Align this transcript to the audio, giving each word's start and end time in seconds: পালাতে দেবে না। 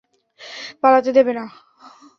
পালাতে 0.81 1.11
দেবে 1.17 1.31
না। 1.33 1.45